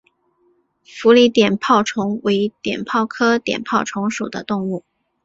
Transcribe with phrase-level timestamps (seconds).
[0.83, 4.83] 佛理碘泡虫为碘泡科碘泡虫属的动物。